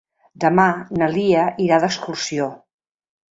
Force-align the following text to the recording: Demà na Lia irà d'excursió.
Demà 0.43 0.63
na 1.01 1.09
Lia 1.17 1.43
irà 1.67 1.79
d'excursió. 1.85 2.49